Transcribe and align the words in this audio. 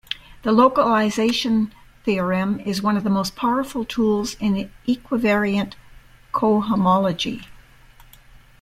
The 0.41 0.51
localization 0.51 1.71
theorem 2.05 2.59
is 2.61 2.81
one 2.81 2.97
of 2.97 3.03
the 3.03 3.09
most 3.11 3.35
powerful 3.35 3.85
tools 3.85 4.35
in 4.39 4.71
equivariant 4.87 5.75
cohomology. 6.33 7.45